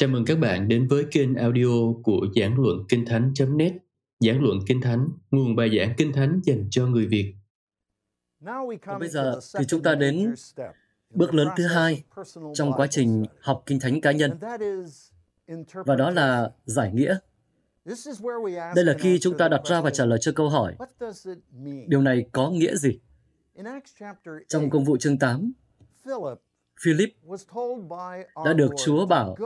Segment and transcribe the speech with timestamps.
[0.00, 3.72] Chào mừng các bạn đến với kênh audio của Giảng Luận Kinh Thánh.net
[4.20, 7.34] Giảng Luận Kinh Thánh, nguồn bài giảng Kinh Thánh dành cho người Việt.
[8.40, 10.34] Và bây giờ thì chúng ta đến
[11.10, 12.04] bước lớn thứ hai
[12.54, 14.30] trong quá trình học Kinh Thánh cá nhân,
[15.72, 17.16] và đó là giải nghĩa.
[18.74, 20.76] Đây là khi chúng ta đặt ra và trả lời cho câu hỏi,
[21.86, 22.98] điều này có nghĩa gì?
[24.48, 25.52] Trong công vụ chương 8,
[26.82, 27.10] Philip
[28.44, 29.36] đã được Chúa bảo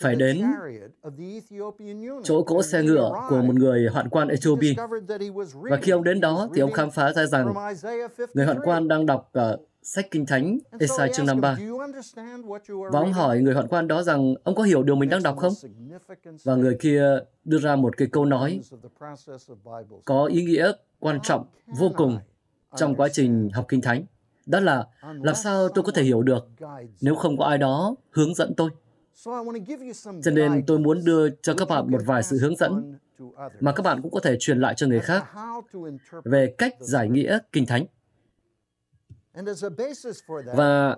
[0.00, 0.44] phải đến
[2.24, 4.74] chỗ cỗ xe ngựa của một người hoạn quan Ethiopia.
[5.52, 7.54] Và khi ông đến đó thì ông khám phá ra rằng
[8.34, 11.56] người hoạn quan đang đọc uh, sách Kinh Thánh Esai chương 53.
[12.92, 15.36] Và ông hỏi người hoạn quan đó rằng ông có hiểu điều mình đang đọc
[15.36, 15.52] không?
[16.44, 17.04] Và người kia
[17.44, 18.60] đưa ra một cái câu nói
[20.04, 22.18] có ý nghĩa quan trọng vô cùng
[22.76, 24.04] trong quá trình học Kinh Thánh.
[24.46, 26.48] Đó là làm sao tôi có thể hiểu được
[27.00, 28.70] nếu không có ai đó hướng dẫn tôi.
[30.22, 32.98] Cho nên tôi muốn đưa cho các bạn một vài sự hướng dẫn
[33.60, 35.24] mà các bạn cũng có thể truyền lại cho người khác
[36.24, 37.84] về cách giải nghĩa Kinh Thánh.
[40.54, 40.96] Và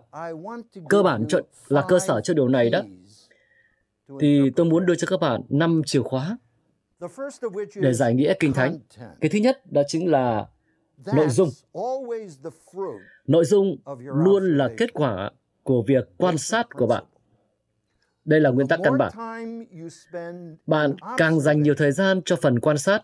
[0.89, 2.83] cơ bản cho, là cơ sở cho điều này đó,
[4.21, 6.39] thì tôi muốn đưa cho các bạn năm chìa khóa
[7.77, 8.79] để giải nghĩa Kinh Thánh.
[9.21, 10.47] Cái thứ nhất đó chính là
[11.15, 11.51] nội dung.
[13.27, 15.31] Nội dung luôn là kết quả
[15.63, 17.05] của việc quan sát của bạn.
[18.25, 19.13] Đây là nguyên tắc căn bản.
[20.67, 23.03] Bạn càng dành nhiều thời gian cho phần quan sát,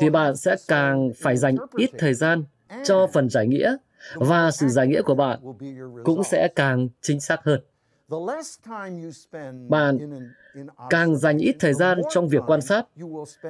[0.00, 2.44] thì bạn sẽ càng phải dành ít thời gian
[2.84, 3.76] cho phần giải nghĩa,
[4.14, 5.40] và sự giải nghĩa của bạn
[6.04, 7.60] cũng sẽ càng chính xác hơn.
[9.68, 9.98] Bạn
[10.90, 12.86] càng dành ít thời gian trong việc quan sát,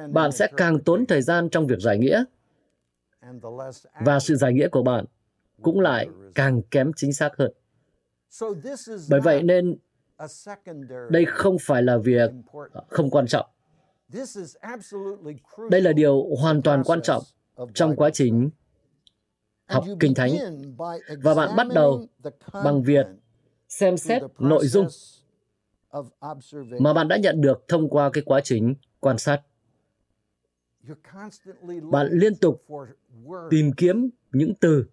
[0.09, 2.23] bạn sẽ càng tốn thời gian trong việc giải nghĩa,
[4.01, 5.05] và sự giải nghĩa của bạn
[5.61, 7.51] cũng lại càng kém chính xác hơn.
[9.09, 9.77] Bởi vậy nên
[11.09, 12.31] đây không phải là việc
[12.89, 13.45] không quan trọng.
[15.69, 17.23] Đây là điều hoàn toàn quan trọng
[17.73, 18.49] trong quá trình
[19.65, 20.31] học Kinh Thánh.
[21.23, 22.07] Và bạn bắt đầu
[22.63, 23.05] bằng việc
[23.69, 24.87] xem xét nội dung
[26.79, 29.41] mà bạn đã nhận được thông qua cái quá trình quan sát.
[31.91, 32.63] Bạn liên tục
[33.49, 34.85] tìm kiếm những từ.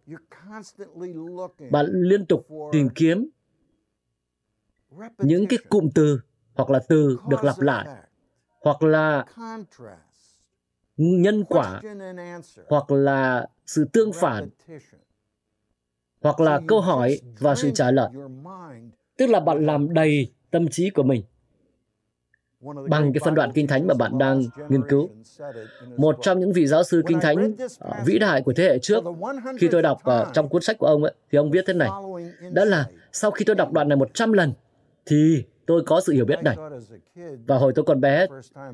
[1.71, 3.29] Bạn liên tục tìm kiếm
[5.19, 6.21] những cái cụm từ
[6.55, 7.87] hoặc là từ được lặp lại
[8.61, 9.25] hoặc là
[10.97, 11.83] nhân quả
[12.69, 14.49] hoặc là sự tương phản
[16.21, 18.11] hoặc là câu hỏi và sự trả lời.
[19.17, 21.23] tức là bạn làm đầy tâm trí của mình
[22.89, 25.11] bằng cái phân đoạn kinh thánh mà bạn đang nghiên cứu.
[25.97, 29.05] Một trong những vị giáo sư kinh thánh uh, vĩ đại của thế hệ trước,
[29.59, 31.89] khi tôi đọc uh, trong cuốn sách của ông ấy, thì ông viết thế này,
[32.53, 34.53] đó là sau khi tôi đọc đoạn này 100 lần,
[35.07, 36.57] thì tôi có sự hiểu biết này.
[37.47, 38.27] Và hồi tôi còn bé,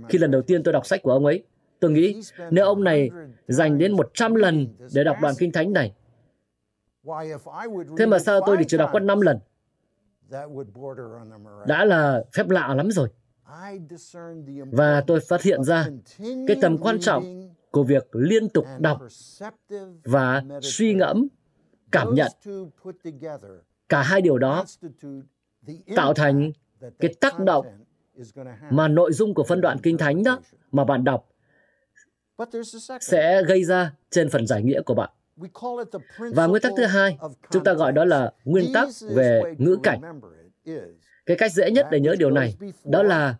[0.08, 1.42] khi lần đầu tiên tôi đọc sách của ông ấy,
[1.80, 3.10] tôi nghĩ nếu ông này
[3.48, 5.92] dành đến 100 lần để đọc đoạn kinh thánh này,
[7.98, 9.38] thế mà sao tôi chỉ đọc có 5 lần?
[11.66, 13.08] Đã là phép lạ lắm rồi.
[14.72, 15.88] Và tôi phát hiện ra
[16.46, 19.02] cái tầm quan trọng của việc liên tục đọc
[20.04, 21.28] và suy ngẫm,
[21.92, 22.32] cảm nhận.
[23.88, 24.64] Cả hai điều đó
[25.96, 26.52] tạo thành
[26.98, 27.66] cái tác động
[28.70, 30.40] mà nội dung của phân đoạn kinh thánh đó
[30.72, 31.26] mà bạn đọc
[33.00, 35.10] sẽ gây ra trên phần giải nghĩa của bạn.
[36.18, 37.18] Và nguyên tắc thứ hai,
[37.50, 40.20] chúng ta gọi đó là nguyên tắc về ngữ cảnh.
[41.30, 42.54] Cái cách dễ nhất để nhớ điều này,
[42.84, 43.34] đó là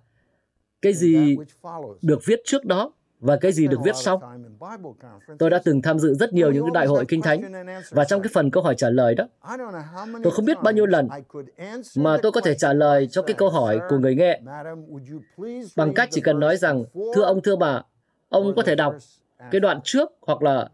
[0.82, 1.36] cái gì
[2.02, 4.22] được viết trước đó và cái gì được viết sau.
[5.38, 7.52] Tôi đã từng tham dự rất nhiều những đại hội kinh thánh
[7.90, 9.28] và trong cái phần câu hỏi trả lời đó,
[10.22, 11.08] tôi không biết bao nhiêu lần
[11.96, 14.40] mà tôi có thể trả lời cho cái câu hỏi của người nghe
[15.76, 16.84] bằng cách chỉ cần nói rằng,
[17.14, 17.82] thưa ông, thưa bà,
[18.28, 18.96] ông có thể đọc
[19.50, 20.68] cái đoạn trước hoặc là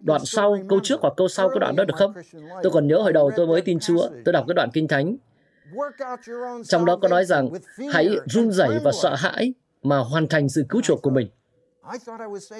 [0.00, 2.12] đoạn sau, câu trước hoặc câu sau cái đoạn đó được không?
[2.62, 5.16] Tôi còn nhớ hồi đầu tôi mới tin Chúa, tôi đọc cái đoạn kinh thánh
[6.64, 7.50] trong đó có nói rằng
[7.92, 11.28] hãy run rẩy và sợ hãi mà hoàn thành sự cứu chuộc của mình.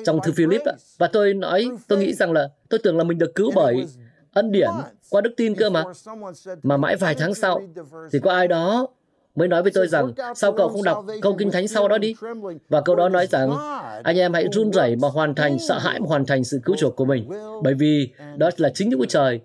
[0.04, 0.62] Trong thư Philip,
[0.98, 3.86] và tôi nói, tôi nghĩ rằng là tôi tưởng là mình được cứu bởi
[4.32, 4.68] ân điển
[5.10, 5.84] qua đức tin cơ mà.
[6.62, 7.62] Mà mãi vài tháng sau,
[8.12, 8.86] thì có ai đó
[9.34, 12.14] mới nói với tôi rằng sao cậu không đọc câu kinh thánh sau đó đi?
[12.68, 13.50] và câu đó nói rằng
[14.02, 16.76] anh em hãy run rẩy mà hoàn thành sợ hãi mà hoàn thành sự cứu
[16.76, 17.28] chuộc của mình.
[17.62, 19.40] bởi vì đó là chính Đức Chúa Trời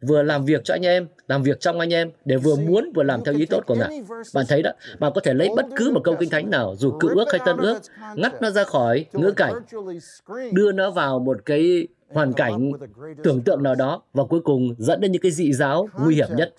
[0.00, 3.02] vừa làm việc cho anh em, làm việc trong anh em để vừa muốn vừa
[3.02, 4.02] làm theo ý tốt của Ngài.
[4.34, 6.98] Bạn thấy đó, bạn có thể lấy bất cứ một câu kinh thánh nào, dù
[7.00, 7.80] cựu ước hay tân ước,
[8.16, 9.54] ngắt nó ra khỏi ngữ cảnh,
[10.52, 12.72] đưa nó vào một cái hoàn cảnh
[13.24, 16.28] tưởng tượng nào đó và cuối cùng dẫn đến những cái dị giáo nguy hiểm
[16.36, 16.54] nhất.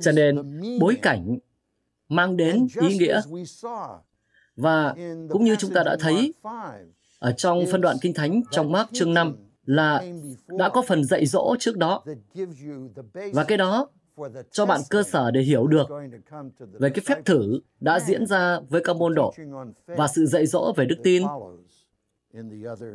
[0.00, 1.38] Cho nên bối cảnh
[2.08, 3.20] mang đến ý nghĩa
[4.56, 4.94] và
[5.28, 6.34] cũng như chúng ta đã thấy
[7.18, 9.36] ở trong phân đoạn Kinh Thánh trong Mark chương 5
[9.66, 10.02] là
[10.46, 12.04] đã có phần dạy dỗ trước đó.
[13.32, 13.88] Và cái đó
[14.50, 15.88] cho bạn cơ sở để hiểu được
[16.72, 19.34] về cái phép thử đã diễn ra với các môn đồ
[19.86, 21.22] và sự dạy dỗ về đức tin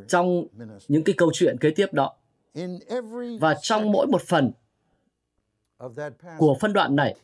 [0.08, 0.48] trong
[0.88, 2.16] những cái câu chuyện kế tiếp đó.
[3.40, 4.52] Và trong mỗi một phần
[6.38, 7.16] của phân đoạn này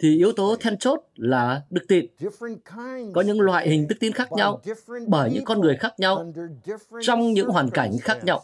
[0.00, 2.06] thì yếu tố then chốt là đức tin.
[3.14, 4.60] Có những loại hình đức tin khác nhau
[5.08, 6.32] bởi những con người khác nhau
[7.02, 8.42] trong những hoàn cảnh khác nhau.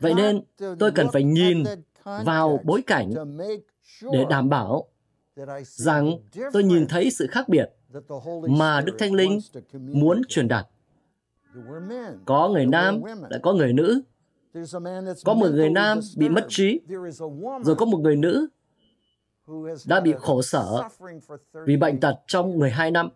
[0.00, 0.42] Vậy nên
[0.78, 1.64] tôi cần phải nhìn
[2.04, 3.10] vào bối cảnh
[4.12, 4.88] để đảm bảo
[5.62, 6.10] rằng
[6.52, 7.70] tôi nhìn thấy sự khác biệt
[8.48, 9.38] mà Đức Thánh Linh
[9.72, 10.66] muốn truyền đạt.
[12.24, 14.00] Có người nam, lại có người nữ.
[15.24, 16.80] Có một người nam bị mất trí,
[17.64, 18.48] rồi có một người nữ
[19.86, 20.82] đã bị khổ sở
[21.66, 23.08] vì bệnh tật trong 12 năm.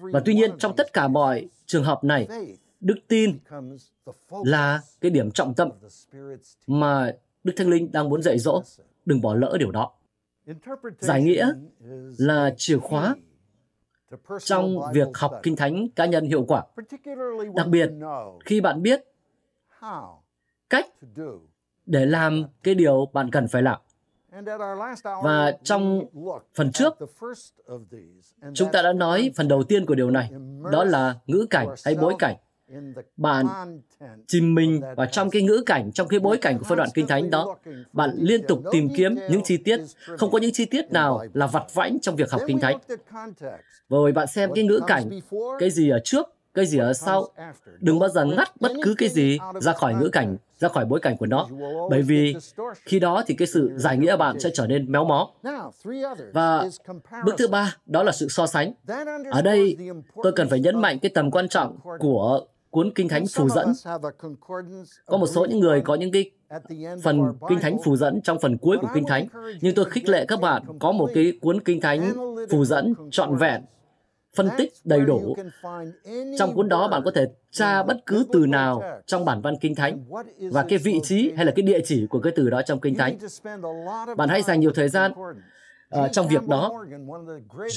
[0.00, 2.28] Và tuy nhiên, trong tất cả mọi trường hợp này,
[2.80, 3.38] đức tin
[4.44, 5.70] là cái điểm trọng tâm
[6.66, 7.12] mà
[7.44, 8.62] Đức Thánh Linh đang muốn dạy dỗ.
[9.04, 9.92] Đừng bỏ lỡ điều đó.
[10.98, 11.52] Giải nghĩa
[12.18, 13.14] là chìa khóa
[14.38, 16.64] trong việc học Kinh Thánh cá nhân hiệu quả.
[17.54, 17.90] Đặc biệt
[18.44, 19.04] khi bạn biết
[20.70, 20.86] cách
[21.86, 23.80] để làm cái điều bạn cần phải làm.
[25.22, 26.02] Và trong
[26.54, 26.94] phần trước,
[28.54, 30.30] chúng ta đã nói phần đầu tiên của điều này,
[30.72, 32.36] đó là ngữ cảnh hay bối cảnh
[33.16, 33.46] bạn
[34.26, 37.06] chìm mình vào trong cái ngữ cảnh, trong cái bối cảnh của phân đoạn kinh
[37.06, 37.56] thánh đó.
[37.92, 39.80] Bạn liên tục tìm kiếm những chi tiết.
[40.18, 42.78] Không có những chi tiết nào là vặt vãnh trong việc học kinh thánh.
[43.88, 45.10] Rồi bạn xem cái ngữ cảnh,
[45.58, 47.28] cái gì ở trước, cái gì ở sau.
[47.80, 51.00] Đừng bao giờ ngắt bất cứ cái gì ra khỏi ngữ cảnh, ra khỏi bối
[51.00, 51.48] cảnh của nó.
[51.90, 52.36] Bởi vì
[52.84, 55.30] khi đó thì cái sự giải nghĩa bạn sẽ trở nên méo mó.
[56.32, 56.64] Và
[57.24, 58.72] bước thứ ba, đó là sự so sánh.
[59.30, 59.76] Ở đây,
[60.22, 63.72] tôi cần phải nhấn mạnh cái tầm quan trọng của cuốn Kinh Thánh phù dẫn.
[65.06, 66.30] Có một số những người có những cái
[67.02, 69.26] phần Kinh Thánh phù dẫn trong phần cuối của Kinh Thánh,
[69.60, 72.12] nhưng tôi khích lệ các bạn có một cái cuốn Kinh Thánh
[72.50, 73.62] phù dẫn trọn vẹn,
[74.36, 75.36] phân tích đầy đủ.
[76.38, 79.74] Trong cuốn đó bạn có thể tra bất cứ từ nào trong bản văn Kinh
[79.74, 80.04] Thánh
[80.52, 82.94] và cái vị trí hay là cái địa chỉ của cái từ đó trong Kinh
[82.94, 83.18] Thánh.
[84.16, 85.12] Bạn hãy dành nhiều thời gian
[85.94, 86.84] uh, trong việc đó.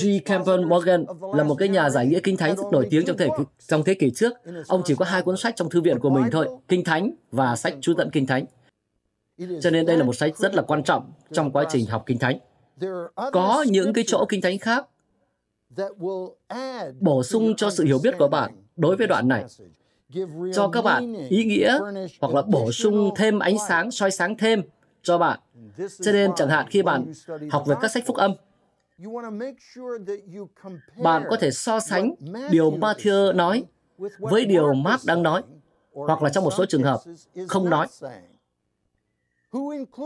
[0.02, 0.08] G.
[0.26, 3.28] Campbell Morgan là một cái nhà giải nghĩa kinh thánh rất nổi tiếng trong thế
[3.68, 4.34] trong thế kỷ trước.
[4.68, 7.56] Ông chỉ có hai cuốn sách trong thư viện của mình thôi, Kinh Thánh và
[7.56, 8.46] sách chú dẫn Kinh Thánh.
[9.62, 12.20] Cho nên đây là một sách rất là quan trọng trong quá trình học Kinh
[12.20, 12.40] Thánh.
[13.16, 14.88] Có những cái chỗ Kinh Thánh khác
[17.00, 19.46] bổ sung cho sự hiểu biết của bạn đối với đoạn này.
[20.54, 21.80] cho các bạn ý nghĩa
[22.22, 24.62] hoặc là bổ sung thêm ánh sáng soi sáng thêm
[25.02, 25.40] cho bạn.
[26.02, 27.12] Cho nên chẳng hạn khi bạn
[27.52, 28.34] học về các sách phúc âm,
[31.04, 32.14] bạn có thể so sánh
[32.52, 33.64] điều Matthew nói
[34.20, 35.42] với điều Mark đang nói,
[35.92, 37.00] hoặc là trong một số trường hợp
[37.48, 37.88] không nói.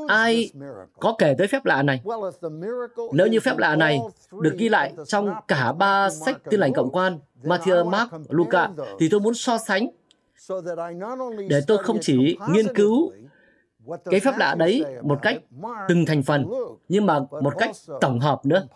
[0.07, 0.51] Ai
[0.99, 2.01] có kể tới phép lạ này?
[3.13, 3.99] Nếu như phép lạ này
[4.41, 8.69] được ghi lại trong cả ba sách tin lành cộng quan, Matthew, Mark, Luca,
[8.99, 9.87] thì tôi muốn so sánh.
[11.49, 13.11] để tôi không chỉ nghiên cứu
[14.05, 15.41] cái phép lạ đấy một cách
[15.87, 16.45] từng thành phần
[16.89, 17.71] nhưng mà một cách
[18.01, 18.67] tổng hợp nữa.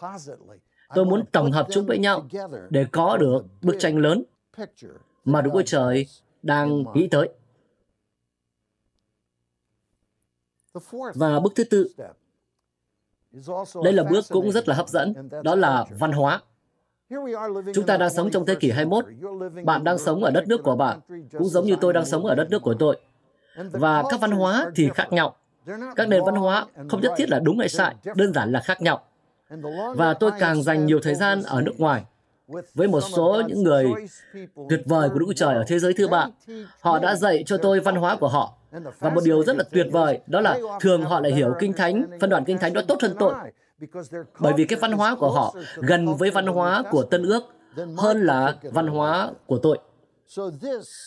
[0.95, 2.27] tôi muốn tổng hợp chúng với nhau
[2.69, 4.23] để có được bức tranh lớn
[5.25, 6.07] mà Đức Chúa Trời
[6.43, 7.29] đang nghĩ tới.
[11.15, 11.87] Và bước thứ tư,
[13.83, 16.41] đây là bước cũng rất là hấp dẫn, đó là văn hóa.
[17.73, 19.05] Chúng ta đang sống trong thế kỷ 21.
[19.63, 20.99] Bạn đang sống ở đất nước của bạn,
[21.31, 22.97] cũng giống như tôi đang sống ở đất nước của tôi
[23.55, 25.35] và các văn hóa thì khác nhau.
[25.95, 28.81] Các nền văn hóa không nhất thiết là đúng hay sai, đơn giản là khác
[28.81, 29.03] nhau.
[29.95, 32.03] Và tôi càng dành nhiều thời gian ở nước ngoài
[32.73, 33.85] với một số những người
[34.69, 36.27] tuyệt vời của Đức Trời ở thế giới thứ ba.
[36.81, 38.56] Họ đã dạy cho tôi văn hóa của họ.
[38.99, 42.05] Và một điều rất là tuyệt vời đó là thường họ lại hiểu Kinh Thánh,
[42.21, 43.33] phân đoạn Kinh Thánh đó tốt hơn tôi.
[44.39, 47.43] Bởi vì cái văn hóa của họ gần với văn hóa của Tân ước
[47.97, 49.77] hơn là văn hóa của tôi.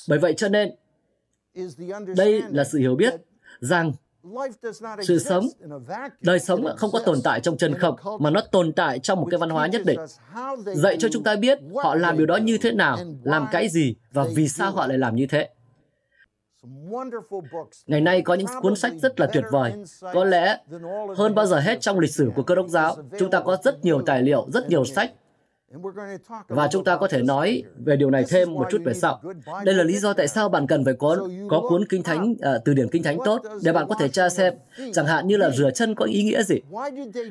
[0.09, 0.71] Bởi vậy cho nên
[2.17, 3.15] đây là sự hiểu biết
[3.61, 3.93] rằng
[5.03, 5.45] sự sống,
[6.21, 9.27] đời sống không có tồn tại trong chân không, mà nó tồn tại trong một
[9.31, 10.01] cái văn hóa nhất định.
[10.65, 13.95] Dạy cho chúng ta biết họ làm điều đó như thế nào, làm cái gì
[14.13, 15.49] và vì sao họ lại làm như thế.
[17.87, 19.73] Ngày nay có những cuốn sách rất là tuyệt vời.
[20.01, 20.59] Có lẽ
[21.17, 23.85] hơn bao giờ hết trong lịch sử của cơ đốc giáo, chúng ta có rất
[23.85, 25.13] nhiều tài liệu, rất nhiều sách
[26.49, 29.23] và chúng ta có thể nói về điều này thêm một chút về sau.
[29.65, 32.65] Đây là lý do tại sao bạn cần phải có có cuốn kinh thánh uh,
[32.65, 34.55] từ điển kinh thánh tốt để bạn có thể tra xem
[34.93, 36.61] chẳng hạn như là rửa chân có ý nghĩa gì.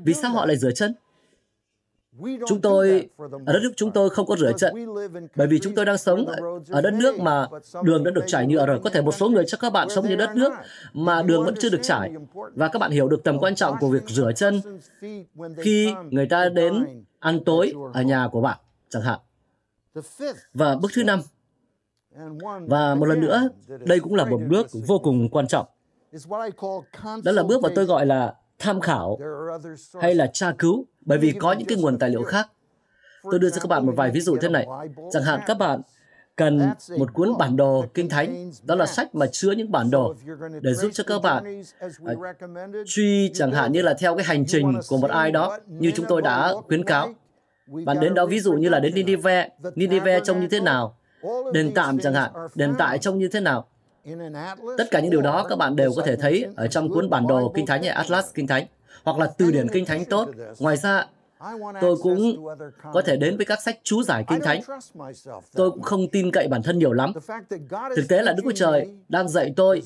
[0.05, 0.93] Vì sao họ lại rửa chân?
[2.47, 4.73] Chúng tôi, ở đất nước chúng tôi không có rửa trận,
[5.35, 6.25] bởi vì chúng tôi đang sống
[6.69, 7.47] ở đất nước mà
[7.83, 8.79] đường đã được trải nhựa rồi.
[8.83, 10.53] Có thể một số người cho các bạn sống như đất nước
[10.93, 12.11] mà đường vẫn chưa được trải.
[12.33, 14.61] Và các bạn hiểu được tầm quan trọng của việc rửa chân
[15.57, 18.57] khi người ta đến ăn tối ở nhà của bạn,
[18.89, 19.19] chẳng hạn.
[20.53, 21.21] Và bước thứ năm,
[22.67, 25.65] và một lần nữa, đây cũng là một bước vô cùng quan trọng.
[27.23, 29.19] Đó là bước mà tôi gọi là tham khảo
[30.01, 32.49] hay là tra cứu, bởi vì có những cái nguồn tài liệu khác.
[33.23, 34.67] Tôi đưa cho các bạn một vài ví dụ thế này.
[35.11, 35.81] Chẳng hạn các bạn
[36.35, 40.15] cần một cuốn bản đồ kinh thánh, đó là sách mà chứa những bản đồ
[40.61, 41.61] để giúp cho các bạn
[42.11, 42.17] uh,
[42.85, 46.05] truy chẳng hạn như là theo cái hành trình của một ai đó như chúng
[46.09, 47.13] tôi đã khuyến cáo.
[47.85, 50.97] Bạn đến đó ví dụ như là đến Nineveh, Nineveh trông như thế nào,
[51.53, 53.67] đền tạm chẳng hạn, đền tại trông như thế nào.
[54.77, 57.27] Tất cả những điều đó các bạn đều có thể thấy ở trong cuốn bản
[57.27, 58.65] đồ Kinh Thánh hay Atlas Kinh Thánh,
[59.03, 60.29] hoặc là từ điển Kinh Thánh tốt.
[60.59, 61.05] Ngoài ra,
[61.81, 62.45] tôi cũng
[62.93, 64.61] có thể đến với các sách chú giải Kinh Thánh.
[65.55, 67.13] Tôi cũng không tin cậy bản thân nhiều lắm.
[67.95, 69.81] Thực tế là Đức Chúa Trời đang dạy tôi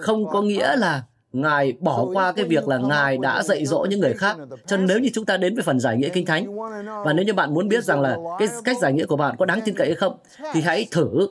[0.00, 1.02] không có nghĩa là
[1.32, 4.36] Ngài bỏ qua cái việc là Ngài đã dạy dỗ những người khác.
[4.66, 6.56] Cho nên nếu như chúng ta đến với phần giải nghĩa Kinh Thánh,
[7.04, 9.46] và nếu như bạn muốn biết rằng là cái cách giải nghĩa của bạn có
[9.46, 10.18] đáng tin cậy hay không,
[10.52, 11.28] thì hãy thử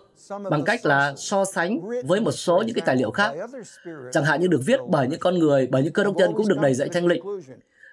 [0.50, 3.32] bằng cách là so sánh với một số những cái tài liệu khác.
[4.12, 6.48] Chẳng hạn như được viết bởi những con người, bởi những cơ đốc nhân cũng
[6.48, 7.22] được đầy dạy thanh lịch.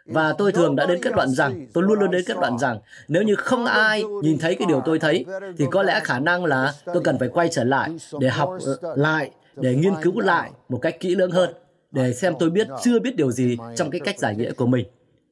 [0.07, 2.79] Và tôi thường đã đến kết luận rằng, tôi luôn luôn đến kết luận rằng,
[3.09, 5.25] nếu như không ai nhìn thấy cái điều tôi thấy,
[5.59, 7.91] thì có lẽ khả năng là tôi cần phải quay trở lại
[8.21, 8.51] để học
[8.97, 11.51] lại, để nghiên cứu lại một cách kỹ lưỡng hơn
[11.93, 14.87] để xem tôi biết chưa biết điều gì trong cái cách giải nghĩa của mình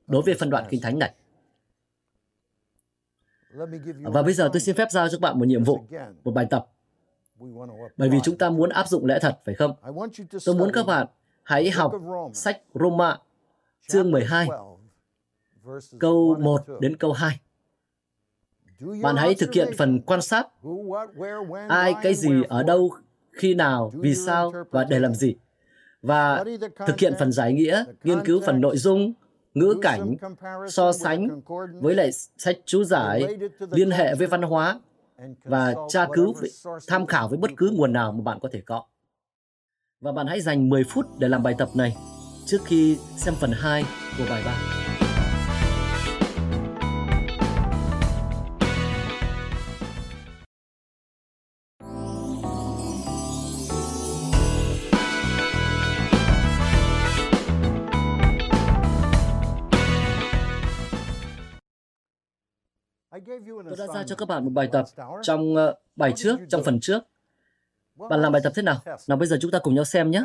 [0.07, 1.14] đối với phân đoạn kinh thánh này.
[4.02, 5.85] Và bây giờ tôi xin phép giao cho các bạn một nhiệm vụ,
[6.25, 6.67] một bài tập.
[7.97, 9.75] Bởi vì chúng ta muốn áp dụng lẽ thật, phải không?
[10.45, 11.07] Tôi muốn các bạn
[11.43, 11.93] hãy học
[12.35, 13.19] sách Roma,
[13.88, 14.49] chương 12,
[15.99, 17.40] câu 1 đến câu 2.
[19.02, 20.47] Bạn hãy thực hiện phần quan sát.
[21.69, 22.90] Ai, cái gì, ở đâu,
[23.33, 25.35] khi nào, vì sao và để làm gì
[26.02, 26.45] và
[26.87, 29.12] thực hiện phần giải nghĩa, nghiên cứu phần nội dung,
[29.54, 30.16] ngữ cảnh,
[30.69, 31.40] so sánh
[31.80, 33.38] với lại sách chú giải,
[33.71, 34.80] liên hệ với văn hóa
[35.45, 36.35] và tra cứu,
[36.88, 38.85] tham khảo với bất cứ nguồn nào mà bạn có thể có.
[40.00, 41.97] Và bạn hãy dành 10 phút để làm bài tập này
[42.47, 43.85] trước khi xem phần 2
[44.19, 44.90] của bài 3.
[63.47, 64.85] Tôi đã ra cho các bạn một bài tập
[65.23, 65.59] trong uh,
[65.97, 67.03] bài trước, trong phần trước.
[68.09, 68.77] Bạn làm bài tập thế nào?
[69.09, 70.23] Nào bây giờ chúng ta cùng nhau xem nhé.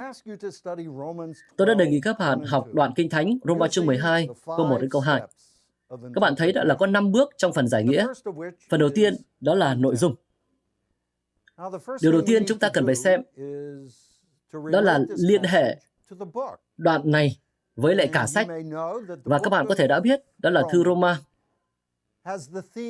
[1.58, 4.78] Tôi đã đề nghị các bạn học đoạn Kinh Thánh Roma chương 12, câu 1
[4.82, 5.22] đến câu 2.
[5.90, 8.08] Các bạn thấy đã là có 5 bước trong phần giải nghĩa.
[8.70, 10.16] Phần đầu tiên đó là nội dung.
[12.02, 13.22] Điều đầu tiên chúng ta cần phải xem
[14.72, 15.78] đó là liên hệ
[16.78, 17.40] đoạn này
[17.76, 18.48] với lại cả sách.
[19.24, 21.18] Và các bạn có thể đã biết đó là thư Roma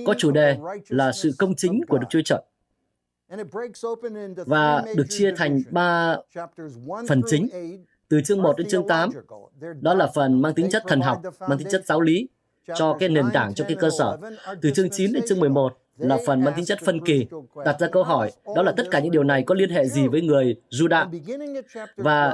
[0.05, 0.57] có chủ đề
[0.89, 2.41] là sự công chính của Đức Chúa Trời.
[4.45, 6.17] Và được chia thành ba
[7.07, 7.47] phần chính
[8.07, 9.09] từ chương 1 đến chương 8.
[9.81, 12.27] Đó là phần mang tính chất thần học, mang tính chất giáo lý
[12.75, 14.17] cho cái nền tảng, cho cái cơ sở.
[14.61, 17.27] Từ chương 9 đến chương 11 là phần mang tính chất phân kỳ,
[17.65, 20.07] đặt ra câu hỏi, đó là tất cả những điều này có liên hệ gì
[20.07, 21.07] với người Judah?
[21.97, 22.33] Và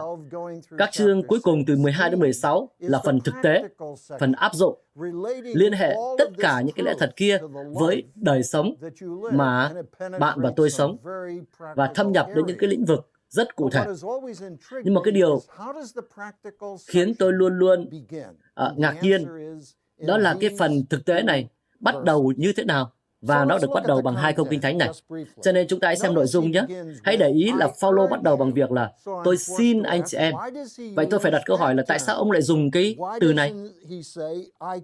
[0.77, 3.63] các chương cuối cùng từ 12 đến 16 là phần thực tế,
[4.20, 4.80] phần áp dụng,
[5.44, 7.38] liên hệ tất cả những cái lẽ thật kia
[7.74, 8.74] với đời sống
[9.34, 9.72] mà
[10.20, 10.98] bạn và tôi sống
[11.75, 13.86] và thâm nhập đến những cái lĩnh vực rất cụ thể.
[14.84, 15.41] Nhưng mà cái điều
[16.88, 17.89] khiến tôi luôn luôn
[18.68, 19.25] uh, ngạc nhiên
[19.98, 21.50] đó là cái phần thực tế này
[21.80, 24.78] bắt đầu như thế nào và nó được bắt đầu bằng hai câu kinh thánh
[24.78, 24.90] này.
[25.42, 26.62] Cho nên chúng ta hãy xem nội dung nhé.
[27.04, 28.92] Hãy để ý là Paulo bắt đầu bằng việc là
[29.24, 30.34] tôi xin anh chị em.
[30.96, 33.54] Vậy tôi phải đặt câu hỏi là tại sao ông lại dùng cái từ này?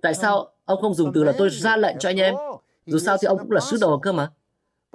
[0.01, 2.36] Tại sao ông không dùng từ là tôi ra lệnh cho anh em?
[2.86, 4.32] Dù sao thì ông cũng là sứ đồ cơ mà.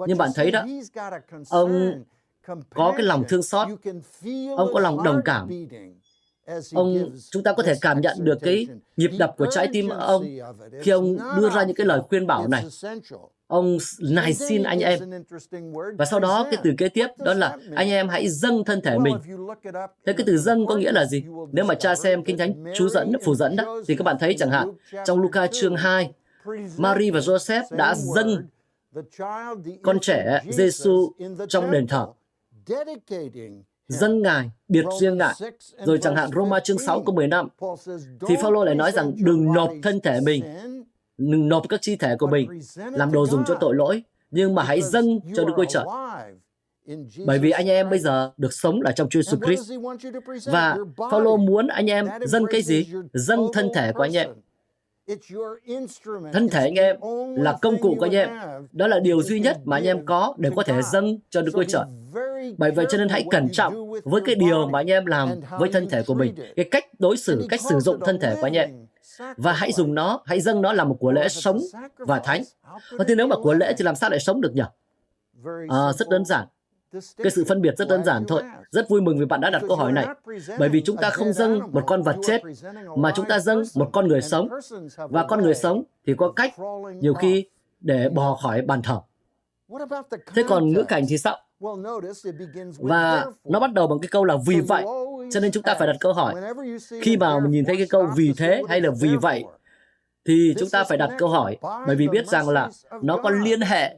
[0.07, 0.65] Nhưng bạn thấy đó,
[1.49, 2.03] ông
[2.75, 3.67] có cái lòng thương xót,
[4.57, 5.49] ông có lòng đồng cảm,
[6.73, 10.25] ông chúng ta có thể cảm nhận được cái nhịp đập của trái tim ông
[10.81, 12.65] khi ông đưa ra những cái lời khuyên bảo này.
[13.47, 14.99] ông này xin anh em.
[15.97, 18.97] và sau đó cái từ kế tiếp đó là anh em hãy dâng thân thể
[18.97, 19.15] mình.
[20.05, 21.23] thế cái từ dâng có nghĩa là gì?
[21.51, 24.35] nếu mà cha xem kinh thánh chú dẫn phù dẫn đó thì các bạn thấy
[24.39, 24.71] chẳng hạn
[25.05, 26.13] trong Luca chương 2
[26.77, 28.47] Mary và Joseph đã dâng
[29.81, 31.11] con trẻ Giêsu
[31.47, 32.07] trong đền thờ
[33.99, 35.33] dâng Ngài, biệt riêng Ngài.
[35.85, 37.47] Rồi chẳng hạn Roma chương 6 câu 15,
[38.27, 40.43] thì Phaolô lại nói rằng đừng nộp thân thể mình
[41.17, 44.81] nộp các chi thể của mình làm đồ dùng cho tội lỗi, nhưng mà hãy
[44.81, 45.85] dâng cho Đức Chúa Trời.
[47.25, 49.71] Bởi vì anh em bây giờ được sống là trong Chúa Jesus Christ.
[50.45, 52.87] Và Phaolô muốn anh em dâng cái gì?
[53.13, 54.29] Dâng thân thể của anh em.
[56.33, 56.97] Thân thể anh em
[57.35, 58.29] là công cụ của anh em.
[58.71, 61.51] Đó là điều duy nhất mà anh em có để có thể dâng cho Đức
[61.53, 61.83] Chúa Trời.
[62.57, 65.69] Bởi vậy cho nên hãy cẩn trọng với cái điều mà anh em làm với
[65.73, 68.53] thân thể của mình, cái cách đối xử, cách sử dụng thân thể của anh
[68.53, 68.69] em.
[69.37, 71.59] Và hãy dùng nó, hãy dâng nó làm một của lễ sống
[71.97, 72.43] và thánh.
[72.91, 74.63] Và thì nếu mà của lễ thì làm sao lại sống được nhỉ?
[75.69, 76.47] À, rất đơn giản.
[77.17, 78.41] Cái sự phân biệt rất đơn giản thôi.
[78.71, 80.07] Rất vui mừng vì bạn đã đặt câu hỏi này.
[80.59, 82.41] Bởi vì chúng ta không dâng một con vật chết,
[82.97, 84.49] mà chúng ta dâng một con người sống.
[84.97, 86.53] Và con người sống thì có cách
[86.99, 87.45] nhiều khi
[87.81, 88.99] để bò khỏi bàn thờ.
[90.35, 91.37] Thế còn ngữ cảnh thì sao?
[92.79, 94.83] Và nó bắt đầu bằng cái câu là vì vậy.
[95.31, 96.35] Cho nên chúng ta phải đặt câu hỏi.
[97.01, 99.43] Khi mà mình nhìn thấy cái câu vì thế hay là vì vậy,
[100.25, 102.69] thì chúng ta phải đặt câu hỏi bởi vì biết rằng là
[103.01, 103.95] nó có liên hệ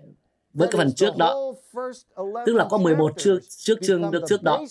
[0.53, 1.53] với cái phần trước đó.
[2.45, 4.61] Tức là có 11 chương trước chương được trước đó.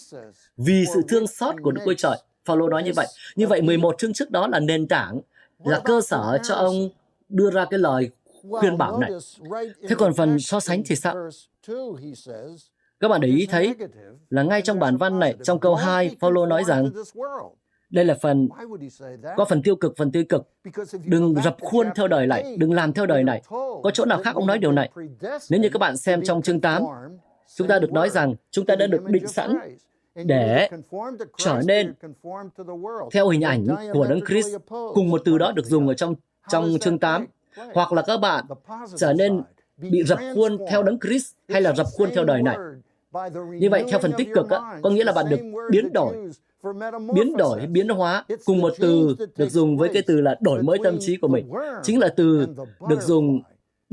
[0.57, 2.17] Vì sự thương xót của Đức Chúa Trời.
[2.45, 3.07] Phaolô nói như vậy.
[3.37, 5.21] Như vậy 11 chương trước đó là nền tảng,
[5.65, 6.89] là cơ sở cho ông
[7.29, 8.11] đưa ra cái lời
[8.51, 9.11] khuyên bảo này.
[9.89, 11.15] Thế còn phần so sánh thì sao?
[13.01, 13.75] Các bạn để ý thấy
[14.31, 16.91] là ngay trong bản văn này, trong câu 2, Paulo nói rằng
[17.91, 18.49] đây là phần
[19.37, 20.49] có phần tiêu cực, phần tiêu cực.
[21.05, 23.43] Đừng dập khuôn theo đời này, đừng làm theo đời này.
[23.83, 24.91] Có chỗ nào khác ông nói điều này?
[25.51, 26.83] Nếu như các bạn xem trong chương 8,
[27.57, 29.57] chúng ta được nói rằng chúng ta đã được định sẵn
[30.15, 30.69] để
[31.37, 31.95] trở nên
[33.13, 34.49] theo hình ảnh của Đấng Christ.
[34.69, 36.15] Cùng một từ đó được dùng ở trong
[36.49, 37.27] trong chương 8.
[37.75, 38.45] Hoặc là các bạn
[38.97, 39.43] trở nên
[39.77, 42.57] bị dập khuôn theo Đấng Christ hay là dập khuôn theo đời này.
[43.59, 45.41] Như vậy, theo phần tích cực, á, có nghĩa là bạn được
[45.71, 46.31] biến đổi
[47.15, 50.79] biến đổi biến hóa cùng một từ được dùng với cái từ là đổi mới
[50.85, 51.51] tâm trí của mình
[51.83, 52.47] chính là từ
[52.89, 53.43] được dùng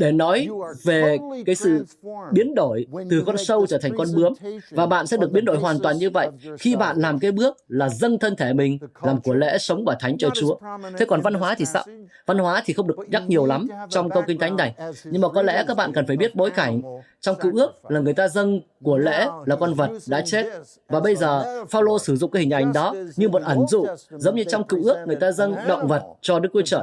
[0.01, 0.47] để nói
[0.83, 1.85] về cái sự
[2.31, 4.33] biến đổi từ con sâu trở thành con bướm
[4.71, 6.29] và bạn sẽ được biến đổi hoàn toàn như vậy.
[6.59, 9.97] khi bạn làm cái bước là dâng thân thể mình làm của lễ sống và
[9.99, 10.57] thánh cho Chúa.
[10.97, 11.83] Thế còn văn hóa thì sao?
[12.25, 15.29] Văn hóa thì không được nhắc nhiều lắm trong câu kinh thánh này, nhưng mà
[15.29, 16.81] có lẽ các bạn cần phải biết bối cảnh
[17.21, 20.45] trong cựu ước là người ta dâng của lễ là con vật đã chết.
[20.87, 24.35] và bây giờ Phaolô sử dụng cái hình ảnh đó như một ẩn dụ giống
[24.35, 26.81] như trong cựu ước người ta dâng động vật cho Đức Chúa Trời.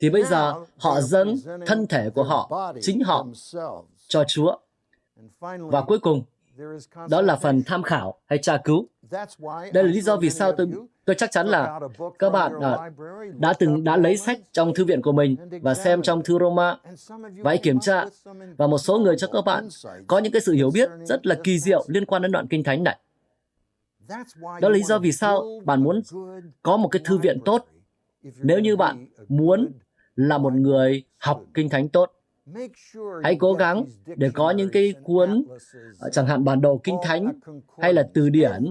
[0.00, 3.26] Thì bây giờ họ dâng thân thể của họ chính họ
[4.08, 4.56] cho Chúa.
[5.58, 6.22] Và cuối cùng
[7.10, 8.86] đó là phần tham khảo hay tra cứu.
[9.72, 10.68] Đây là lý do vì sao tôi
[11.04, 11.80] tôi chắc chắn là
[12.18, 12.90] các bạn à,
[13.38, 16.76] đã từng đã lấy sách trong thư viện của mình và xem trong thư Roma
[17.18, 18.04] và hãy kiểm tra
[18.56, 19.68] và một số người cho các bạn
[20.06, 22.64] có những cái sự hiểu biết rất là kỳ diệu liên quan đến đoạn kinh
[22.64, 22.98] thánh này.
[24.40, 26.02] Đó là lý do vì sao bạn muốn
[26.62, 27.66] có một cái thư viện tốt.
[28.22, 29.72] Nếu như bạn muốn
[30.16, 32.12] là một người học kinh thánh tốt
[33.22, 33.84] hãy cố gắng
[34.16, 35.44] để có những cái cuốn
[35.98, 37.32] ờ, chẳng hạn bản đồ kinh thánh
[37.78, 38.64] hay là từ điển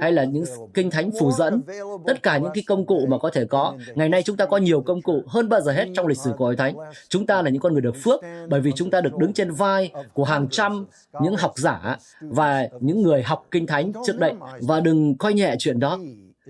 [0.00, 1.62] hay là những kinh thánh phù dẫn
[2.06, 3.74] tất cả những cái công cụ mà có thể có.
[3.94, 6.32] ngày nay chúng ta có nhiều công cụ hơn bao giờ hết trong lịch sử
[6.36, 6.76] của hội thánh.
[7.08, 9.50] chúng ta là những con người được phước bởi vì chúng ta được đứng trên
[9.50, 10.86] vai của hàng trăm
[11.22, 14.34] những học giả và những người học kinh thánh trước đây.
[14.60, 15.98] Và đừng coi nhẹ chuyện đó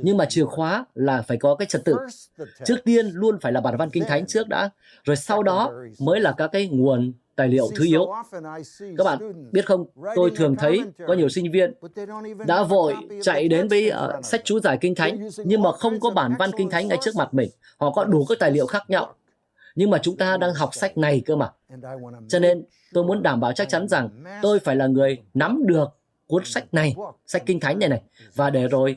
[0.02, 1.94] nhưng mà chìa khóa là phải có cái trật tự.
[2.64, 4.70] Trước tiên luôn phải là bản văn kinh thánh trước đã.
[5.04, 8.06] Rồi sau đó mới là các cái nguồn tài liệu thứ yếu.
[8.98, 9.18] Các bạn
[9.52, 11.74] biết không tôi thường thấy có nhiều sinh viên
[12.46, 16.10] đã vội chạy đến với uh, sách chú giải kinh thánh nhưng mà không có
[16.10, 17.50] bản văn kinh thánh ngay trước mặt mình.
[17.78, 19.14] Họ có đủ các tài liệu khác nhau.
[19.74, 21.50] Nhưng mà chúng ta đang học sách này cơ mà.
[22.28, 24.08] Cho nên tôi muốn đảm bảo chắc chắn rằng
[24.42, 25.88] tôi phải là người nắm được
[26.26, 26.94] cuốn sách này,
[27.26, 28.02] sách kinh thánh này này,
[28.34, 28.96] và để rồi